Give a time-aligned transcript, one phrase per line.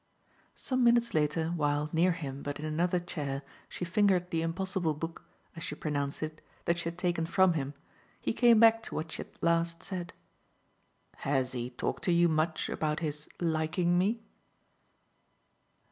[0.55, 5.21] Some minutes later, while, near him but in another chair, she fingered the impossible book,
[5.55, 7.75] as she pronounced it, that she had taken from him,
[8.19, 10.11] he came back to what she had last said.
[11.17, 14.23] "Has he talked to you much about his 'liking' me?"